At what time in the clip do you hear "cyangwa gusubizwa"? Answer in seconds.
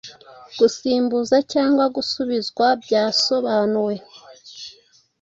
1.51-2.65